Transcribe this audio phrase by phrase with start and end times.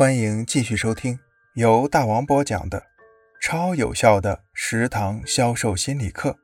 [0.00, 1.18] 欢迎继续收听
[1.56, 2.86] 由大王播讲的
[3.38, 6.38] 超有效的食堂销售心理课。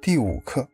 [0.00, 0.68] 第五课：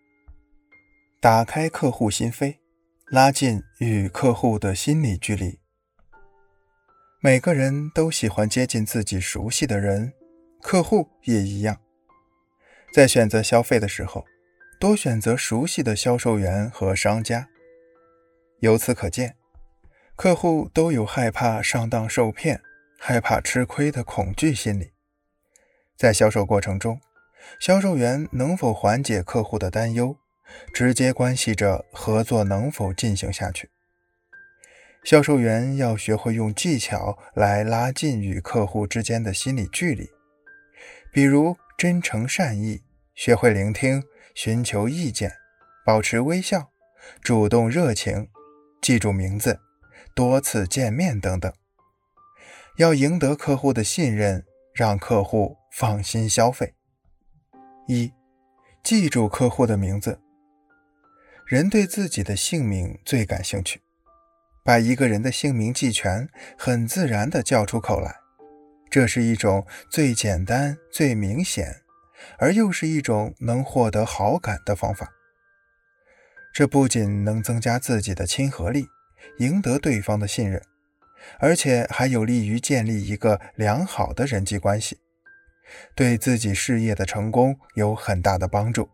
[1.23, 2.59] 打开客户心扉，
[3.07, 5.59] 拉近与客户的心理距离。
[7.23, 10.12] 每个人都喜欢接近自己熟悉的人，
[10.61, 11.81] 客户也一样。
[12.93, 14.27] 在选择消费的时候，
[14.79, 17.48] 多选择熟悉的销售员和商家。
[18.60, 19.34] 由此可见。
[20.16, 22.62] 客户都有害怕上当受骗、
[22.98, 24.92] 害怕吃亏的恐惧心理，
[25.96, 27.00] 在销售过程中，
[27.59, 30.16] 销售员能否缓解客户的担忧，
[30.73, 33.70] 直接关系着合作能否进行下去。
[35.02, 40.09] 销售员要学会用技巧来拉近与客户之间的心理距离，
[41.12, 42.82] 比如真诚善意、
[43.15, 44.02] 学会聆听、
[44.34, 45.32] 寻求意见、
[45.84, 46.70] 保持微笑、
[47.20, 48.28] 主动热情、
[48.80, 49.63] 记住名字。
[50.15, 51.52] 多次见面等等，
[52.77, 56.74] 要赢得客户的信任，让客户放心消费。
[57.87, 58.13] 一，
[58.83, 60.21] 记住客户的名字。
[61.46, 63.83] 人对自己的姓名最感兴趣，
[64.65, 68.16] 把一个人的姓名记全，很自然的叫出口来，
[68.91, 71.83] 这是一种最简单、最明显，
[72.39, 75.12] 而又是一种能获得好感的方法。
[76.55, 78.87] 这不仅能增加自己的亲和力。
[79.38, 80.62] 赢得对方的信任，
[81.38, 84.98] 而且还有利于建立一个良好的人际关系，
[85.94, 88.88] 对自己事业的成功有很大的帮助。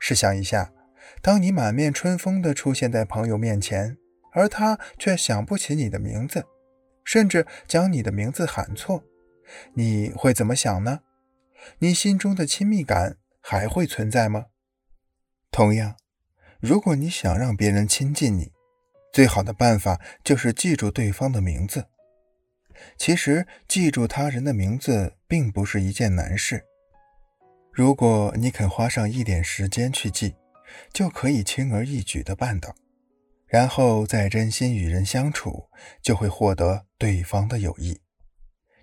[0.00, 0.72] 试想一下，
[1.22, 3.96] 当你满面春风地出现在朋友面前，
[4.32, 6.44] 而他却想不起你的名字，
[7.04, 9.02] 甚至将你的名字喊错，
[9.74, 11.00] 你会怎么想呢？
[11.80, 14.46] 你心中的亲密感还会存在吗？
[15.50, 15.96] 同样，
[16.60, 18.52] 如果你想让别人亲近你，
[19.12, 21.86] 最好的办法就是记住对方的名字。
[22.96, 26.64] 其实，记住他人的名字并不是一件难事。
[27.72, 30.34] 如果你肯花上一点时间去记，
[30.92, 32.74] 就可以轻而易举地办到。
[33.46, 35.70] 然后再真心与人相处，
[36.02, 38.00] 就会获得对方的友谊。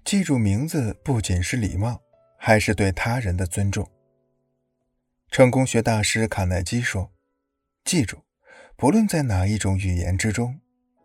[0.03, 2.01] 记住名字不仅是礼貌，
[2.37, 3.89] 还是对他人的尊重。
[5.29, 7.11] 成功学大师卡耐基说
[7.85, 8.23] ：“记住。”
[8.77, 10.59] 不论在哪一种语言之中，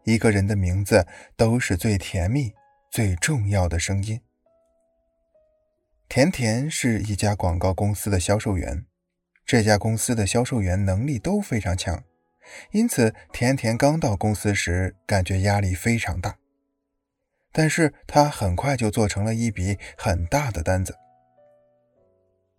[0.05, 2.53] 一个人的名字都是最甜蜜、
[2.91, 4.21] 最重要的声音。
[6.09, 8.85] 甜甜是一家广告公司的销售员，
[9.47, 12.03] 这家公司的销售员能力都非常强，
[12.73, 16.37] 因此甜甜刚到公司时感觉压力非常大。
[17.53, 20.97] 但是他很快就做成了一笔很大的单子。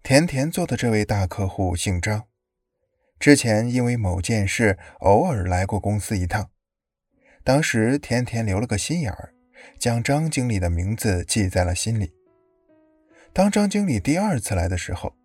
[0.01, 2.30] 甜甜做的这位大客户姓张。
[3.21, 6.49] 之前因为某件事偶尔来过公司一趟，
[7.43, 9.35] 当时甜甜留了个心眼儿，
[9.77, 12.11] 将张经理的名字记在了心里。
[13.31, 15.15] 当张经理第二次来的时候，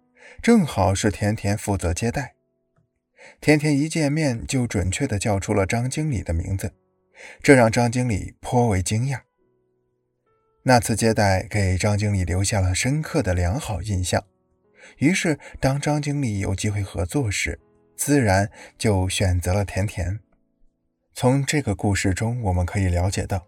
[0.42, 2.34] 正好是甜甜负责接待。
[3.40, 6.74] 甜甜一见面就准确地叫出了张经理的名字，
[7.42, 9.20] 这让张经理颇为惊讶。
[10.64, 14.22] 那次接待给张经理留下了深刻的良好印象，
[14.98, 17.58] 于是当张经理有机会合作时，
[17.96, 20.20] 自然就选择了甜甜。
[21.14, 23.46] 从这个故事中，我们可以了解到，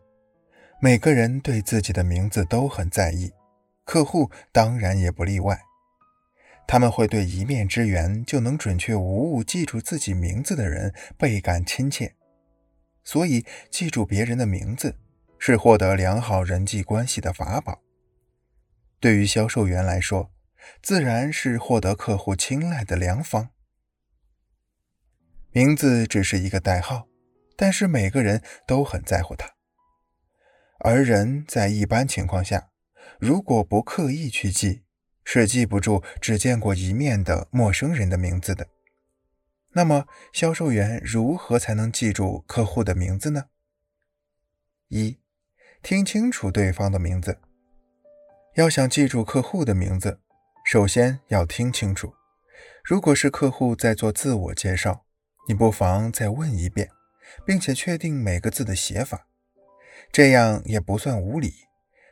[0.81, 3.32] 每个人对自己的名字都很在意，
[3.84, 5.60] 客户当然也不例外。
[6.66, 12.14] 他们会对一面之缘就能准确无误记住自己名字的人倍感亲切。
[13.04, 14.97] 所以，记住别人的名字
[15.38, 17.81] 是获得良好人际关系的法宝。
[19.00, 20.31] 对于销售员来说，
[20.82, 23.50] 自然是获得客户青睐的良方。
[25.58, 27.08] 名字只是一个代号，
[27.56, 29.56] 但是每个人都很在乎它。
[30.78, 32.69] 而人在一般情况下，
[33.19, 34.84] 如果不刻意去记，
[35.24, 38.69] 是记不住只见过一面的陌生人的名字的。
[39.70, 43.46] 那么，销售员如何才能记住客户的名字呢？
[44.90, 45.19] 一，
[45.82, 47.40] 听清楚对方的名字。
[48.54, 50.20] 要想记住客户的名字，
[50.64, 52.14] 首先要听清楚。
[52.84, 55.04] 如果是客户在做自我介绍，
[55.49, 56.91] 你不妨再问一遍，
[57.47, 59.27] 并且确定每个字的写法，
[60.12, 61.55] 这样也不算无礼，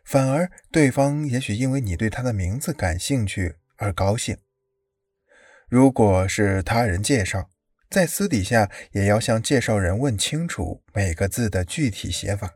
[0.06, 4.38] 反而对方也许因为你对他的名字感兴趣而高兴。
[5.68, 7.50] 如果是他人介绍，
[7.90, 12.54] 在私底下也要向介绍人问清楚每个字的具体写法，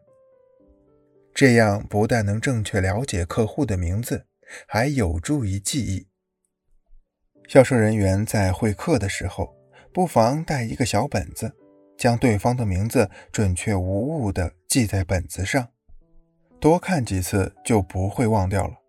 [1.35, 4.25] 这样不但能正确了解客户的名字，
[4.67, 6.09] 还有助于记忆。
[7.47, 9.60] 销售人员在会客的时候。
[9.93, 11.53] 不妨带一个小本子，
[11.97, 15.69] 将对方的名字准确无误地记在本子上，
[16.59, 18.80] 多看几次就不会忘掉了。